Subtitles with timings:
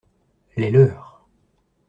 [0.57, 1.27] Les leurs.